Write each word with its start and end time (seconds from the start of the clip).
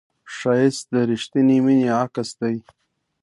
ښایست 0.35 0.85
د 0.93 0.95
رښتینې 1.09 1.57
مینې 1.65 1.87
عکس 2.01 2.29
دی 2.39 2.57